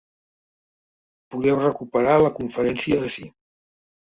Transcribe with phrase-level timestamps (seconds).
[1.35, 3.29] Podeu recuperar la conferència ací.